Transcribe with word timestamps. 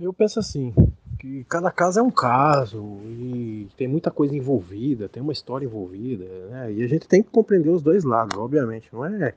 Eu 0.00 0.12
penso 0.12 0.38
assim, 0.38 0.72
que 1.18 1.42
cada 1.44 1.72
caso 1.72 1.98
é 1.98 2.02
um 2.02 2.10
caso 2.10 3.00
e 3.04 3.68
tem 3.76 3.88
muita 3.88 4.12
coisa 4.12 4.36
envolvida, 4.36 5.08
tem 5.08 5.20
uma 5.20 5.32
história 5.32 5.66
envolvida, 5.66 6.24
né? 6.50 6.72
E 6.72 6.84
a 6.84 6.86
gente 6.86 7.08
tem 7.08 7.20
que 7.20 7.30
compreender 7.30 7.70
os 7.70 7.82
dois 7.82 8.04
lados, 8.04 8.38
obviamente. 8.38 8.88
Não 8.92 9.04
é, 9.04 9.34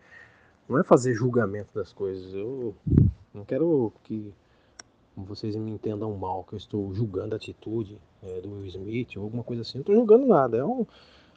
não 0.70 0.80
é 0.80 0.84
fazer 0.84 1.16
julgamento 1.16 1.70
das 1.74 1.92
coisas. 1.92 2.32
Eu 2.36 2.76
não 3.34 3.44
quero 3.44 3.92
que 4.04 4.32
vocês 5.18 5.56
me 5.56 5.72
entendam 5.72 6.16
mal, 6.16 6.44
que 6.44 6.54
eu 6.54 6.58
estou 6.58 6.94
julgando 6.94 7.34
a 7.34 7.38
atitude 7.38 7.98
é, 8.22 8.42
do 8.42 8.52
Will 8.52 8.68
Smith 8.68 9.18
ou 9.18 9.24
alguma 9.24 9.44
coisa 9.44 9.64
assim. 9.64 9.80
Não 9.80 9.82
estou 9.82 9.96
julgando 9.96 10.28
nada, 10.28 10.58
é 10.58 10.64
um, 10.64 10.86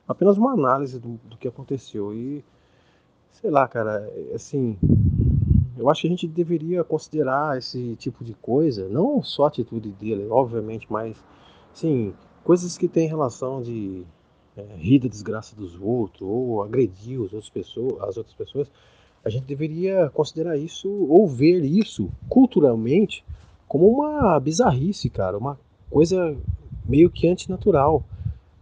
apenas 0.07 0.37
uma 0.37 0.53
análise 0.53 0.99
do, 0.99 1.19
do 1.25 1.39
que 1.39 1.49
aconteceu. 1.49 2.13
E 2.13 2.45
sei 3.33 3.51
lá, 3.51 3.67
cara, 3.67 4.07
assim, 4.35 4.77
eu 5.77 5.91
acho 5.91 6.03
que 6.03 6.07
a 6.07 6.11
gente 6.11 6.27
deveria 6.29 6.85
considerar 6.85 7.59
esse 7.59 7.97
tipo 7.97 8.25
de 8.25 8.35
coisa, 8.35 8.89
não 8.89 9.23
só 9.23 9.45
a 9.45 9.49
atitude 9.49 9.91
dele, 9.91 10.27
obviamente, 10.31 10.87
mas 10.89 11.17
sim, 11.73 12.15
coisas 12.45 12.79
que 12.79 12.87
têm 12.87 13.09
relação 13.09 13.63
de 13.63 14.05
é, 14.57 14.63
rir 14.77 15.01
da 15.01 15.09
desgraça 15.09 15.57
dos 15.57 15.77
outros 15.81 16.23
ou 16.23 16.63
agredir 16.63 17.21
os 17.21 17.33
outros 17.33 17.51
pessoas, 17.51 18.01
as 18.03 18.17
outras 18.17 18.35
pessoas. 18.35 18.71
A 19.25 19.31
gente 19.31 19.47
deveria 19.47 20.11
considerar 20.11 20.57
isso 20.57 20.89
ou 20.89 21.27
ver 21.27 21.65
isso 21.65 22.11
culturalmente 22.29 23.25
como 23.67 23.89
uma 23.89 24.39
bizarrice, 24.39 25.09
cara, 25.09 25.39
uma 25.39 25.59
coisa 25.91 26.37
meio 26.87 27.11
que 27.11 27.27
antinatural. 27.27 28.05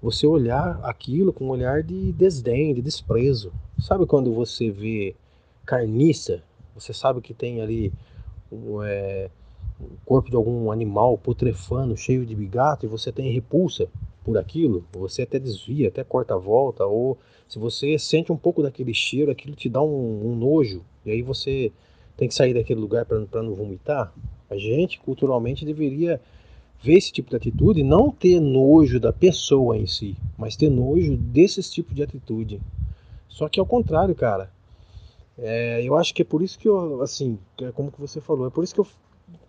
Você 0.00 0.26
olhar 0.26 0.80
aquilo 0.82 1.32
com 1.32 1.46
um 1.46 1.50
olhar 1.50 1.82
de 1.82 2.12
desdém, 2.12 2.74
de 2.74 2.80
desprezo. 2.80 3.52
Sabe 3.78 4.06
quando 4.06 4.32
você 4.32 4.70
vê 4.70 5.14
carniça 5.66 6.42
você 6.74 6.92
sabe 6.92 7.20
que 7.20 7.34
tem 7.34 7.60
ali 7.60 7.92
um, 8.50 8.82
é, 8.82 9.30
o 9.80 9.96
corpo 10.04 10.30
de 10.30 10.36
algum 10.36 10.70
animal 10.70 11.18
putrefando, 11.18 11.96
cheio 11.96 12.24
de 12.24 12.34
bigato, 12.34 12.86
e 12.86 12.88
você 12.88 13.10
tem 13.10 13.32
repulsa 13.32 13.88
por 14.24 14.38
aquilo, 14.38 14.84
você 14.92 15.22
até 15.22 15.38
desvia, 15.38 15.88
até 15.88 16.04
corta 16.04 16.34
a 16.34 16.38
volta, 16.38 16.84
ou 16.86 17.18
se 17.48 17.58
você 17.58 17.98
sente 17.98 18.30
um 18.30 18.36
pouco 18.36 18.62
daquele 18.62 18.94
cheiro, 18.94 19.30
aquilo 19.30 19.56
te 19.56 19.68
dá 19.68 19.82
um, 19.82 20.30
um 20.32 20.36
nojo, 20.36 20.82
e 21.04 21.10
aí 21.10 21.22
você 21.22 21.72
tem 22.16 22.28
que 22.28 22.34
sair 22.34 22.54
daquele 22.54 22.80
lugar 22.80 23.04
para 23.04 23.42
não 23.42 23.54
vomitar. 23.54 24.12
A 24.48 24.56
gente, 24.56 25.00
culturalmente, 25.00 25.64
deveria 25.64 26.20
ver 26.82 26.94
esse 26.94 27.12
tipo 27.12 27.30
de 27.30 27.36
atitude 27.36 27.80
e 27.80 27.84
não 27.84 28.10
ter 28.10 28.40
nojo 28.40 29.00
da 29.00 29.12
pessoa 29.12 29.76
em 29.76 29.86
si, 29.86 30.16
mas 30.36 30.56
ter 30.56 30.68
nojo 30.68 31.16
desses 31.16 31.70
tipos 31.70 31.94
de 31.94 32.02
atitude. 32.02 32.60
Só 33.28 33.48
que 33.48 33.58
ao 33.58 33.66
contrário, 33.66 34.14
cara, 34.14 34.50
é, 35.38 35.82
eu 35.82 35.96
acho 35.96 36.14
que 36.14 36.22
é 36.22 36.24
por 36.24 36.42
isso 36.42 36.58
que 36.58 36.68
eu, 36.68 37.00
assim, 37.02 37.38
é 37.60 37.72
como 37.72 37.90
que 37.90 38.00
você 38.00 38.20
falou, 38.20 38.46
é 38.46 38.50
por 38.50 38.62
isso 38.62 38.74
que 38.74 38.80
eu, 38.80 38.86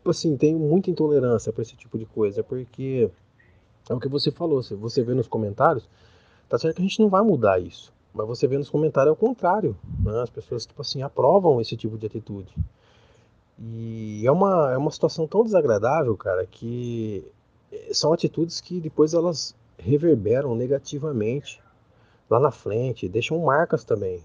assim, 0.06 0.36
tenho 0.38 0.58
muita 0.58 0.90
intolerância 0.90 1.52
para 1.52 1.62
esse 1.62 1.76
tipo 1.76 1.98
de 1.98 2.06
coisa, 2.06 2.44
porque 2.44 3.10
é 3.90 3.94
o 3.94 4.00
que 4.00 4.08
você 4.08 4.32
falou, 4.32 4.62
você 4.62 5.04
vê 5.04 5.14
nos 5.14 5.28
comentários, 5.28 5.90
tá 6.48 6.58
certo 6.58 6.78
que 6.78 6.82
a 6.82 6.86
gente 6.86 7.02
não 7.02 7.10
vai 7.10 7.22
mudar 7.22 7.60
isso, 7.60 7.94
mas 8.14 8.26
você 8.28 8.48
vê 8.48 8.58
nos 8.58 8.70
comentários 8.70 9.10
é 9.10 9.14
o 9.14 9.16
contrário, 9.16 9.76
né? 10.00 10.22
as 10.22 10.30
pessoas, 10.30 10.66
tipo 10.66 10.82
assim, 10.82 11.02
aprovam 11.02 11.60
esse 11.60 11.76
tipo 11.76 11.98
de 11.98 12.06
atitude. 12.06 12.54
E 13.60 14.26
é 14.26 14.32
uma, 14.32 14.72
é 14.72 14.78
uma 14.78 14.92
situação 14.92 15.28
tão 15.28 15.44
desagradável, 15.44 16.16
cara, 16.18 16.46
que 16.46 17.26
são 17.92 18.14
atitudes 18.14 18.62
que 18.62 18.80
depois 18.80 19.14
elas 19.14 19.56
reverberam 19.78 20.56
negativamente 20.56 21.62
lá 22.30 22.40
na 22.40 22.52
frente, 22.52 23.10
deixam 23.10 23.38
marcas 23.40 23.84
também 23.84 24.24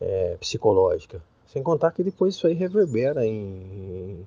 é, 0.00 0.36
psicológica. 0.38 1.22
Sem 1.46 1.62
contar 1.62 1.92
que 1.92 2.02
depois 2.02 2.34
isso 2.34 2.46
aí 2.46 2.54
reverbera 2.54 3.24
em, 3.26 4.26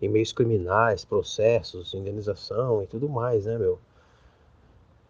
em 0.00 0.08
meios 0.08 0.32
criminais, 0.32 1.04
processos, 1.04 1.94
indenização 1.94 2.82
e 2.82 2.86
tudo 2.86 3.08
mais, 3.08 3.46
né, 3.46 3.56
meu? 3.56 3.78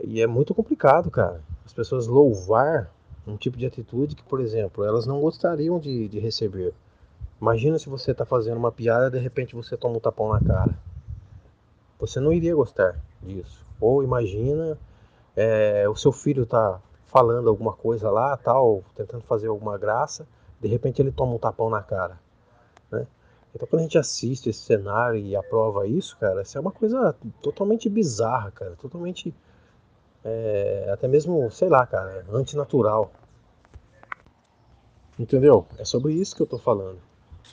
E 0.03 0.21
é 0.21 0.27
muito 0.27 0.55
complicado, 0.55 1.11
cara. 1.11 1.43
As 1.65 1.73
pessoas 1.73 2.07
louvar 2.07 2.91
um 3.27 3.37
tipo 3.37 3.57
de 3.57 3.67
atitude 3.67 4.15
que, 4.15 4.23
por 4.23 4.41
exemplo, 4.41 4.85
elas 4.85 5.07
não 5.07 5.21
gostariam 5.21 5.79
de, 5.79 6.09
de 6.09 6.19
receber. 6.19 6.73
Imagina 7.41 7.79
se 7.79 7.89
você 7.89 8.13
está 8.13 8.25
fazendo 8.25 8.57
uma 8.57 8.71
piada 8.71 9.09
e 9.09 9.11
de 9.11 9.19
repente 9.19 9.55
você 9.55 9.77
toma 9.77 9.97
um 9.97 10.01
tapão 10.01 10.29
na 10.29 10.41
cara. 10.41 10.79
Você 11.99 12.21
não 12.21 12.33
iria 12.33 12.55
gostar 12.55 12.99
disso. 13.23 13.65
Ou 13.81 14.03
imagina 14.03 14.79
é, 15.35 15.89
o 15.89 15.97
seu 15.97 16.13
filho 16.13 16.45
está 16.45 16.81
falando 17.07 17.49
alguma 17.49 17.73
coisa 17.73 18.11
lá, 18.11 18.37
tal, 18.37 18.83
tentando 18.95 19.23
fazer 19.25 19.49
alguma 19.49 19.79
graça, 19.79 20.27
de 20.61 20.69
repente 20.69 21.01
ele 21.01 21.13
toma 21.13 21.35
um 21.35 21.39
tapão 21.39 21.71
na 21.71 21.83
cara, 21.83 22.19
né? 22.91 23.07
Então 23.55 23.67
quando 23.67 23.81
a 23.81 23.83
gente 23.85 23.97
assiste 23.97 24.51
esse 24.51 24.61
cenário 24.61 25.19
e 25.19 25.35
aprova 25.35 25.87
isso, 25.87 26.17
cara, 26.19 26.43
isso 26.43 26.59
é 26.59 26.61
uma 26.61 26.73
coisa 26.73 27.15
totalmente 27.41 27.89
bizarra, 27.89 28.51
cara, 28.51 28.77
totalmente 28.77 29.35
é, 30.25 30.91
até 30.93 31.07
mesmo, 31.07 31.49
sei 31.51 31.69
lá, 31.69 31.87
cara, 31.87 32.25
antinatural. 32.33 33.13
Entendeu? 35.19 35.65
É 35.79 35.85
sobre 35.85 36.13
isso 36.13 36.35
que 36.37 36.43
eu 36.43 36.47
tô 36.47 36.59
falando. 36.59 36.99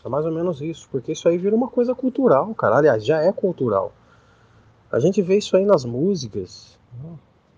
É 0.04 0.10
mais 0.10 0.26
ou 0.26 0.32
menos 0.32 0.60
isso, 0.60 0.90
porque 0.92 1.12
isso 1.14 1.30
aí 1.30 1.38
vira 1.38 1.56
uma 1.56 1.70
coisa 1.70 1.96
cultural, 1.96 2.54
cara. 2.56 2.78
Aliás, 2.78 3.06
já 3.06 3.22
é 3.22 3.32
cultural. 3.32 3.94
A 4.92 5.00
gente 5.00 5.22
vê 5.22 5.38
isso 5.38 5.56
aí 5.56 5.66
nas 5.66 5.86
músicas. 5.86 6.78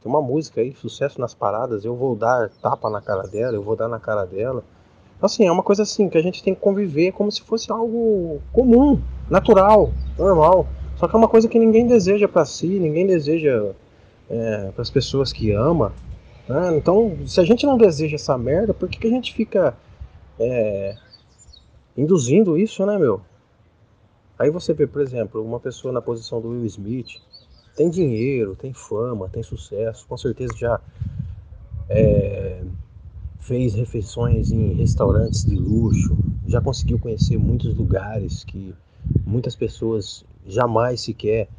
Tem 0.06 0.12
uma 0.12 0.22
música 0.22 0.62
aí, 0.62 0.72
sucesso 0.72 1.20
nas 1.20 1.34
paradas, 1.34 1.84
eu 1.84 1.96
vou 1.96 2.16
dar 2.16 2.52
tapa 2.62 2.92
na 2.92 3.02
cara 3.02 3.24
dela, 3.24 3.56
eu 3.56 3.64
vou 3.64 3.76
dar 3.76 3.88
na 3.88 4.00
cara 4.00 4.24
dela. 4.24 4.64
Então, 5.18 5.26
assim, 5.26 5.48
é 5.48 5.52
uma 5.52 5.64
coisa 5.64 5.82
assim 5.82 6.08
que 6.08 6.16
a 6.16 6.22
gente 6.22 6.44
tem 6.44 6.54
que 6.54 6.62
conviver 6.62 7.12
como 7.12 7.32
se 7.32 7.42
fosse 7.42 7.72
algo 7.72 8.40
comum, 8.54 9.02
natural, 9.28 9.90
normal. 10.16 10.68
Só 10.98 11.08
que 11.08 11.16
é 11.16 11.18
uma 11.18 11.28
coisa 11.28 11.48
que 11.48 11.58
ninguém 11.58 11.88
deseja 11.88 12.28
para 12.28 12.46
si, 12.46 12.68
ninguém 12.68 13.08
deseja 13.08 13.72
é, 14.30 14.70
para 14.76 14.84
as 14.84 14.92
pessoas 14.92 15.34
que 15.34 15.52
ama. 15.52 15.92
Né? 16.48 16.78
Então, 16.78 17.18
se 17.26 17.42
a 17.42 17.44
gente 17.44 17.66
não 17.66 17.76
deseja 17.76 18.14
essa 18.14 18.38
merda, 18.38 18.76
por 18.76 18.88
que, 18.88 19.00
que 19.00 19.08
a 19.08 19.10
gente 19.10 19.34
fica 19.34 19.76
é, 20.40 20.96
induzindo 21.98 22.60
isso, 22.60 22.86
né, 22.86 23.00
meu? 23.00 23.22
Aí 24.38 24.52
você 24.52 24.72
vê, 24.72 24.86
por 24.86 25.02
exemplo, 25.02 25.44
uma 25.44 25.60
pessoa 25.60 25.92
na 25.92 26.00
posição 26.00 26.40
do 26.40 26.50
Will 26.50 26.66
Smith, 26.68 27.20
tem 27.76 27.90
dinheiro, 27.90 28.56
tem 28.56 28.74
fama, 28.74 29.30
tem 29.30 29.44
sucesso, 29.44 30.08
com 30.08 30.18
certeza 30.18 30.54
já 30.56 30.80
é, 31.90 32.64
fez 33.40 33.76
refeições 33.76 34.52
em 34.52 34.74
restaurantes 34.74 35.46
de 35.46 35.56
luxo, 35.56 36.18
já 36.48 36.62
conseguiu 36.62 36.98
conhecer 36.98 37.38
muitos 37.38 37.76
lugares 37.76 38.44
que 38.44 38.74
muitas 39.26 39.56
pessoas 39.56 40.24
jamais 40.48 41.02
sequer 41.02 41.50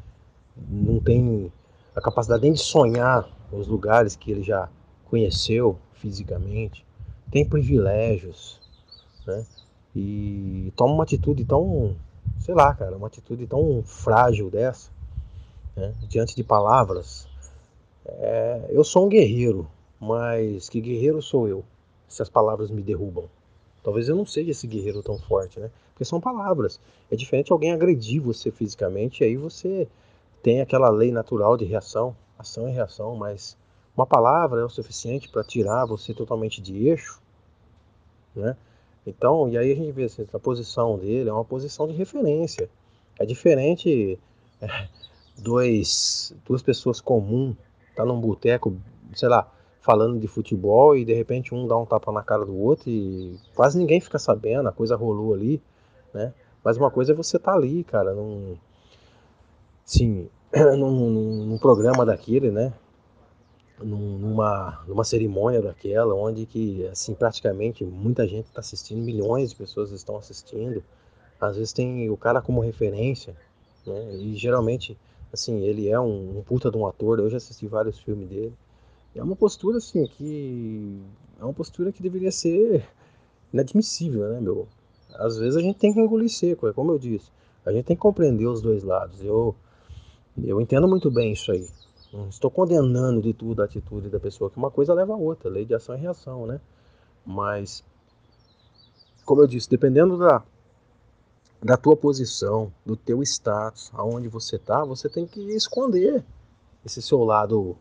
não 0.69 0.99
tem 0.99 1.51
a 1.95 2.01
capacidade 2.01 2.43
nem 2.43 2.53
de 2.53 2.59
sonhar 2.59 3.29
os 3.51 3.67
lugares 3.67 4.15
que 4.15 4.31
ele 4.31 4.43
já 4.43 4.69
conheceu 5.05 5.77
fisicamente, 5.93 6.85
tem 7.31 7.45
privilégios, 7.45 8.59
né? 9.25 9.45
E 9.95 10.71
toma 10.75 10.93
uma 10.93 11.03
atitude 11.03 11.43
tão, 11.45 11.95
sei 12.39 12.53
lá, 12.53 12.73
cara, 12.73 12.95
uma 12.95 13.07
atitude 13.07 13.47
tão 13.47 13.81
frágil 13.83 14.49
dessa, 14.49 14.91
né, 15.77 15.93
diante 16.09 16.35
de 16.35 16.43
palavras. 16.43 17.27
É, 18.05 18.65
eu 18.69 18.83
sou 18.83 19.05
um 19.05 19.09
guerreiro, 19.09 19.69
mas 19.99 20.67
que 20.67 20.81
guerreiro 20.81 21.21
sou 21.21 21.47
eu 21.47 21.63
se 22.07 22.21
as 22.21 22.29
palavras 22.29 22.71
me 22.71 22.81
derrubam? 22.81 23.29
Talvez 23.83 24.09
eu 24.09 24.15
não 24.15 24.25
seja 24.25 24.51
esse 24.51 24.67
guerreiro 24.67 25.03
tão 25.03 25.17
forte, 25.17 25.59
né? 25.59 25.69
Porque 25.93 26.03
são 26.03 26.19
palavras. 26.19 26.79
É 27.09 27.15
diferente 27.15 27.51
alguém 27.51 27.71
agredir 27.71 28.21
você 28.21 28.51
fisicamente, 28.51 29.23
aí 29.23 29.37
você 29.37 29.87
tem 30.41 30.61
aquela 30.61 30.89
lei 30.89 31.11
natural 31.11 31.55
de 31.55 31.65
reação, 31.65 32.15
ação 32.37 32.67
e 32.67 32.71
reação, 32.71 33.15
mas 33.15 33.55
uma 33.95 34.05
palavra 34.05 34.61
é 34.61 34.63
o 34.65 34.69
suficiente 34.69 35.29
para 35.29 35.43
tirar 35.43 35.85
você 35.85 36.13
totalmente 36.13 36.61
de 36.61 36.87
eixo, 36.87 37.21
né? 38.35 38.57
Então, 39.05 39.47
e 39.47 39.57
aí 39.57 39.71
a 39.71 39.75
gente 39.75 39.91
vê 39.91 40.03
assim, 40.03 40.27
a 40.33 40.39
posição 40.39 40.97
dele 40.97 41.29
é 41.29 41.33
uma 41.33 41.45
posição 41.45 41.87
de 41.87 41.93
referência. 41.93 42.69
É 43.17 43.25
diferente 43.25 44.19
dois, 45.37 46.33
duas 46.45 46.61
pessoas 46.61 46.99
comuns 46.99 47.55
tá 47.95 48.05
num 48.05 48.19
boteco, 48.21 48.77
sei 49.15 49.27
lá, 49.27 49.51
falando 49.81 50.19
de 50.19 50.27
futebol 50.27 50.95
e 50.95 51.03
de 51.03 51.13
repente 51.13 51.55
um 51.55 51.67
dá 51.67 51.75
um 51.77 51.85
tapa 51.85 52.11
na 52.11 52.21
cara 52.21 52.45
do 52.45 52.55
outro 52.55 52.89
e 52.89 53.39
quase 53.55 53.77
ninguém 53.77 53.99
fica 53.99 54.19
sabendo, 54.19 54.69
a 54.69 54.71
coisa 54.71 54.95
rolou 54.95 55.33
ali, 55.33 55.61
né? 56.13 56.33
Mas 56.63 56.77
uma 56.77 56.91
coisa 56.91 57.13
é 57.13 57.15
você 57.15 57.39
tá 57.39 57.53
ali, 57.53 57.83
cara, 57.83 58.13
num, 58.13 58.57
sim, 59.85 60.29
num, 60.77 61.45
num 61.45 61.57
programa 61.57 62.05
daquele, 62.05 62.51
né? 62.51 62.73
Numa, 63.79 64.83
numa 64.87 65.03
cerimônia 65.03 65.61
daquela, 65.61 66.13
onde 66.15 66.45
que, 66.45 66.85
assim, 66.87 67.13
praticamente 67.13 67.85
muita 67.85 68.27
gente 68.27 68.47
está 68.47 68.59
assistindo, 68.59 69.01
milhões 69.01 69.51
de 69.51 69.55
pessoas 69.55 69.91
estão 69.91 70.17
assistindo. 70.17 70.83
Às 71.39 71.57
vezes 71.57 71.71
tem 71.71 72.09
o 72.09 72.17
cara 72.17 72.41
como 72.41 72.59
referência, 72.59 73.35
né? 73.85 74.15
E 74.15 74.35
geralmente 74.35 74.97
Assim, 75.31 75.61
ele 75.61 75.89
é 75.89 75.99
um, 75.99 76.39
um 76.39 76.41
puta 76.41 76.71
de 76.71 76.77
um 76.77 76.87
ator, 76.87 77.19
eu 77.19 77.29
já 77.29 77.37
assisti 77.37 77.67
vários 77.67 77.99
filmes 77.99 78.27
dele. 78.29 78.53
É 79.15 79.23
uma 79.23 79.35
postura, 79.35 79.77
assim, 79.77 80.05
que. 80.05 81.01
É 81.39 81.43
uma 81.43 81.53
postura 81.53 81.91
que 81.91 82.01
deveria 82.01 82.31
ser 82.31 82.87
inadmissível, 83.53 84.29
né, 84.29 84.39
meu? 84.39 84.67
Às 85.13 85.37
vezes 85.37 85.55
a 85.55 85.61
gente 85.61 85.77
tem 85.77 85.93
que 85.93 85.99
engolir 85.99 86.29
seco, 86.29 86.67
é 86.67 86.73
como 86.73 86.91
eu 86.91 86.99
disse. 86.99 87.31
A 87.65 87.71
gente 87.71 87.85
tem 87.85 87.95
que 87.95 88.01
compreender 88.01 88.47
os 88.47 88.61
dois 88.61 88.83
lados. 88.83 89.23
Eu, 89.23 89.55
eu 90.43 90.61
entendo 90.61 90.87
muito 90.87 91.09
bem 91.11 91.33
isso 91.33 91.51
aí. 91.51 91.67
Estou 92.29 92.49
condenando 92.49 93.21
de 93.21 93.33
tudo 93.33 93.61
a 93.61 93.65
atitude 93.65 94.09
da 94.09 94.19
pessoa, 94.19 94.49
que 94.49 94.57
uma 94.57 94.71
coisa 94.71 94.93
leva 94.93 95.13
a 95.13 95.17
outra, 95.17 95.49
lei 95.49 95.65
de 95.65 95.73
ação 95.73 95.95
e 95.95 95.99
reação, 95.99 96.47
né? 96.47 96.61
Mas, 97.25 97.83
como 99.25 99.41
eu 99.41 99.47
disse, 99.47 99.69
dependendo 99.69 100.17
da, 100.17 100.41
da 101.61 101.77
tua 101.77 101.95
posição, 101.95 102.71
do 102.85 102.95
teu 102.95 103.21
status, 103.23 103.91
aonde 103.93 104.27
você 104.27 104.57
tá, 104.57 104.83
você 104.83 105.09
tem 105.09 105.25
que 105.25 105.41
esconder 105.55 106.23
esse 106.85 107.01
seu 107.01 107.23
lado 107.23 107.77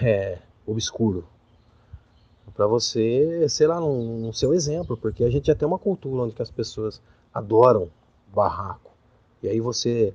é, 0.00 0.38
obscuro 0.66 1.26
para 2.54 2.66
você 2.66 3.48
ser 3.48 3.66
lá 3.66 3.80
no, 3.80 4.32
seu 4.32 4.52
exemplo, 4.52 4.96
porque 4.96 5.24
a 5.24 5.30
gente 5.30 5.46
já 5.46 5.54
tem 5.54 5.66
uma 5.66 5.78
cultura 5.78 6.22
onde 6.22 6.40
as 6.40 6.50
pessoas 6.50 7.00
adoram 7.32 7.90
barraco. 8.32 8.90
E 9.42 9.48
aí 9.48 9.60
você, 9.60 10.14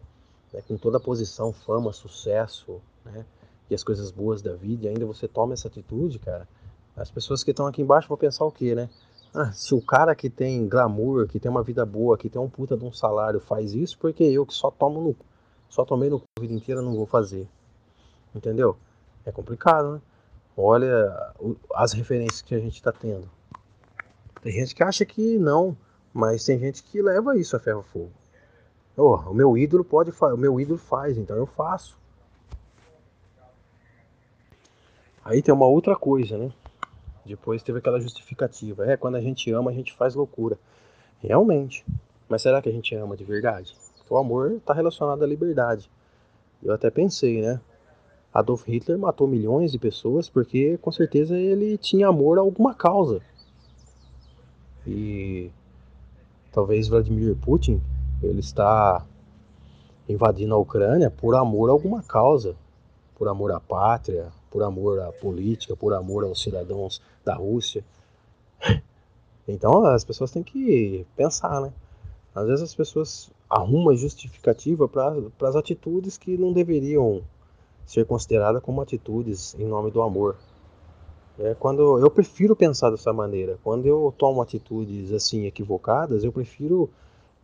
né, 0.54 0.62
com 0.68 0.78
toda 0.78 0.98
a 0.98 1.00
posição, 1.00 1.51
fama, 1.51 1.92
sucesso, 1.92 2.80
né, 3.04 3.25
e 3.69 3.75
as 3.75 3.83
coisas 3.83 4.12
boas 4.12 4.42
da 4.42 4.54
vida, 4.54 4.86
e 4.86 4.90
ainda 4.90 5.06
você 5.06 5.28
toma 5.28 5.54
essa 5.54 5.68
atitude, 5.68 6.19
cara, 6.19 6.48
as 6.95 7.12
pessoas 7.12 7.44
que 7.44 7.51
estão 7.51 7.68
aqui 7.68 7.81
embaixo 7.81 8.07
vão 8.07 8.18
pensar 8.18 8.45
o 8.45 8.51
quê, 8.51 8.74
né? 8.74 8.90
Ah, 9.33 9.51
se 9.51 9.74
o 9.75 9.81
cara 9.81 10.15
que 10.15 10.29
tem 10.29 10.68
glamour, 10.68 11.27
que 11.27 11.39
tem 11.39 11.51
uma 11.51 11.63
vida 11.63 11.85
boa, 11.85 12.18
que 12.18 12.29
tem 12.29 12.41
um 12.41 12.50
puta 12.50 12.75
de 12.75 12.83
um 12.83 12.91
salário 12.91 13.39
faz 13.39 13.74
isso, 13.74 13.97
porque 14.00 14.24
eu 14.24 14.45
que 14.45 14.53
só 14.53 14.71
tomo 14.71 15.01
no 15.01 15.15
só 15.69 15.83
tomei 15.83 16.09
no 16.09 16.24
a 16.38 16.41
vida 16.41 16.53
inteira 16.53 16.81
não 16.81 16.95
vou 16.95 17.06
fazer. 17.06 17.47
Entendeu? 18.33 18.77
É 19.25 19.31
complicado, 19.31 19.94
né? 19.94 20.01
Olha 20.56 21.33
as 21.75 21.94
referências 21.94 22.41
que 22.41 22.56
a 22.56 22.59
gente 22.59 22.75
está 22.75 22.91
tendo. 22.91 23.29
Tem 24.41 24.51
gente 24.53 24.74
que 24.74 24.81
acha 24.81 25.06
que 25.06 25.38
não, 25.38 25.77
mas 26.13 26.45
tem 26.45 26.57
gente 26.57 26.81
que 26.83 27.01
leva 27.01 27.38
isso 27.38 27.56
a 27.56 27.59
ferro 27.59 27.83
fogo. 27.83 28.12
Oh, 28.95 29.15
o 29.30 29.33
meu 29.33 29.56
ídolo 29.57 29.83
pode 29.83 30.12
o 30.19 30.38
meu 30.38 30.59
ídolo 30.59 30.80
faz, 30.80 31.18
então 31.18 31.35
eu 31.35 31.45
faço. 31.45 31.95
Aí 35.23 35.41
tem 35.41 35.53
uma 35.53 35.68
outra 35.68 35.95
coisa, 35.95 36.38
né? 36.38 36.51
Depois 37.27 37.62
teve 37.62 37.79
aquela 37.79 38.00
justificativa. 38.00 38.91
É, 38.91 38.97
quando 38.97 39.15
a 39.15 39.21
gente 39.21 39.51
ama, 39.51 39.69
a 39.69 39.74
gente 39.74 39.94
faz 39.94 40.15
loucura. 40.15 40.57
Realmente. 41.19 41.85
Mas 42.27 42.41
será 42.41 42.62
que 42.62 42.69
a 42.69 42.71
gente 42.71 42.95
ama 42.95 43.15
de 43.15 43.24
verdade? 43.24 43.75
o 44.09 44.18
amor 44.18 44.53
está 44.53 44.74
relacionado 44.74 45.24
à 45.24 45.27
liberdade. 45.27 45.89
Eu 46.63 46.74
até 46.74 46.89
pensei, 46.89 47.41
né? 47.41 47.59
Adolf 48.33 48.68
Hitler 48.68 48.97
matou 48.97 49.27
milhões 49.27 49.71
de 49.71 49.79
pessoas 49.79 50.29
porque 50.29 50.77
com 50.77 50.91
certeza 50.91 51.38
ele 51.38 51.77
tinha 51.77 52.07
amor 52.07 52.38
a 52.38 52.41
alguma 52.41 52.74
causa. 52.74 53.21
E 54.85 55.51
talvez 56.51 56.88
Vladimir 56.88 57.35
Putin 57.35 57.81
ele 58.21 58.39
está 58.39 59.06
invadindo 60.07 60.53
a 60.53 60.57
Ucrânia 60.57 61.09
por 61.09 61.35
amor 61.35 61.69
a 61.69 61.73
alguma 61.73 62.01
causa, 62.01 62.56
por 63.15 63.27
amor 63.27 63.51
à 63.51 63.59
pátria, 63.59 64.31
por 64.49 64.63
amor 64.63 64.99
à 64.99 65.11
política, 65.11 65.75
por 65.75 65.94
amor 65.94 66.23
aos 66.23 66.41
cidadãos 66.41 67.01
da 67.23 67.35
Rússia. 67.35 67.83
Então 69.49 69.85
as 69.85 70.03
pessoas 70.03 70.29
têm 70.29 70.44
que 70.44 71.05
pensar, 71.15 71.61
né? 71.61 71.71
Às 72.35 72.47
vezes 72.47 72.63
as 72.63 72.75
pessoas 72.75 73.31
arrumam 73.49 73.95
justificativa 73.95 74.89
para 74.89 75.15
as 75.47 75.55
atitudes 75.55 76.17
que 76.17 76.38
não 76.38 76.51
deveriam 76.51 77.23
ser 77.85 78.05
consideradas 78.05 78.61
como 78.61 78.81
atitudes 78.81 79.55
em 79.57 79.65
nome 79.65 79.89
do 79.89 80.01
amor. 80.01 80.35
É 81.39 81.55
quando 81.55 81.99
eu 81.99 82.11
prefiro 82.11 82.55
pensar 82.55 82.89
dessa 82.89 83.13
maneira. 83.13 83.57
Quando 83.63 83.85
eu 83.85 84.13
tomo 84.17 84.41
atitudes 84.41 85.13
assim 85.13 85.45
equivocadas, 85.45 86.23
eu 86.23 86.31
prefiro 86.31 86.89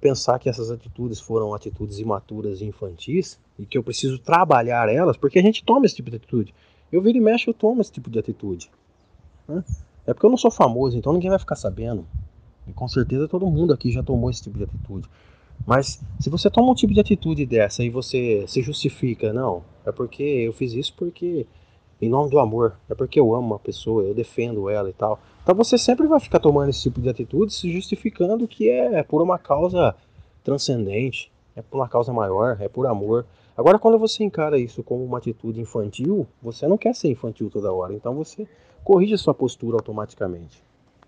pensar 0.02 0.38
que 0.38 0.50
essas 0.50 0.70
atitudes 0.70 1.20
foram 1.20 1.54
atitudes 1.54 1.98
imaturas 2.00 2.60
e 2.60 2.66
infantis 2.66 3.40
e 3.58 3.66
que 3.66 3.78
eu 3.78 3.84
preciso 3.84 4.20
trabalhar 4.20 4.90
elas, 4.90 5.16
porque 5.16 5.40
a 5.40 5.42
gente 5.42 5.64
toma 5.64 5.86
esse 5.86 5.96
tipo 5.96 6.10
de 6.10 6.18
atitude. 6.18 6.54
Eu 6.94 7.02
viro 7.02 7.18
e 7.18 7.22
mexo, 7.22 7.50
eu 7.50 7.54
tomo 7.56 7.82
esse 7.82 7.92
tipo 7.92 8.10
de 8.10 8.20
atitude. 8.20 8.70
Né? 9.48 9.64
É 10.06 10.14
porque 10.14 10.26
eu 10.26 10.30
não 10.30 10.38
sou 10.38 10.52
famoso, 10.52 10.96
então 10.96 11.12
ninguém 11.12 11.30
vai 11.30 11.40
ficar 11.40 11.56
sabendo. 11.56 12.06
E 12.68 12.72
com 12.72 12.88
certeza 12.88 13.28
todo 13.28 13.48
mundo 13.48 13.74
aqui 13.74 13.92
já 13.92 14.04
tomou 14.04 14.30
esse 14.30 14.44
tipo 14.44 14.60
de 14.60 14.66
atitude. 14.66 15.10
Mas 15.66 16.00
se 16.20 16.30
você 16.30 16.52
toma 16.52 16.72
um 16.72 16.76
tipo 16.76 16.94
de 16.94 17.00
atitude 17.00 17.46
dessa 17.48 17.84
e 17.84 17.90
você 17.90 18.46
se 18.48 18.62
justifica, 18.62 19.34
não, 19.34 19.64
é 19.86 19.92
porque 19.92 20.24
eu 20.24 20.54
fiz 20.54 20.74
isso 20.74 20.94
porque 20.96 21.48
em 22.00 22.10
nome 22.10 22.30
do 22.30 22.38
amor, 22.38 22.76
é 22.90 22.94
porque 22.94 23.20
eu 23.20 23.34
amo 23.34 23.48
uma 23.48 23.60
pessoa, 23.60 24.04
eu 24.04 24.14
defendo 24.14 24.70
ela 24.70 24.90
e 24.90 24.94
tal. 24.94 25.20
Então 25.42 25.56
você 25.56 25.78
sempre 25.78 26.06
vai 26.06 26.20
ficar 26.20 26.40
tomando 26.40 26.70
esse 26.70 26.82
tipo 26.82 27.02
de 27.02 27.10
atitude, 27.10 27.54
se 27.54 27.72
justificando 27.72 28.48
que 28.48 28.70
é 28.70 29.02
por 29.02 29.22
uma 29.22 29.40
causa 29.40 29.96
transcendente, 30.44 31.32
é 31.56 31.62
por 31.62 31.78
uma 31.78 31.88
causa 31.88 32.14
maior, 32.14 32.58
é 32.60 32.68
por 32.68 32.86
amor. 32.86 33.26
Agora, 33.56 33.78
quando 33.78 34.00
você 34.00 34.24
encara 34.24 34.58
isso 34.58 34.82
como 34.82 35.04
uma 35.04 35.20
atitude 35.20 35.62
infantil, 35.62 36.26
você 36.42 36.68
não 36.68 36.78
quer 36.78 36.96
ser 36.96 37.10
infantil 37.10 37.52
toda 37.52 37.72
hora, 37.72 37.94
então 37.94 38.16
você 38.16 38.48
corrige 38.84 39.18
sua 39.18 39.34
postura 39.34 39.78
automaticamente. 39.78 40.64